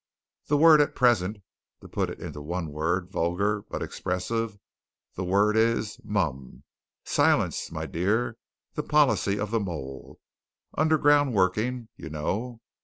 The 0.47 0.57
word 0.57 0.81
at 0.81 0.95
present 0.95 1.37
to 1.81 1.87
put 1.87 2.09
it 2.09 2.19
into 2.19 2.41
one 2.41 2.71
word, 2.71 3.11
vulgar, 3.11 3.61
but 3.61 3.83
expressive 3.83 4.57
the 5.13 5.23
word 5.23 5.55
is 5.55 5.99
'Mum'! 6.03 6.63
Silence, 7.05 7.71
my 7.71 7.85
dear 7.85 8.35
the 8.73 8.81
policy 8.81 9.39
of 9.39 9.51
the 9.51 9.59
mole 9.59 10.17
underground 10.75 11.35
working, 11.35 11.89
you 11.97 12.09
know. 12.09 12.61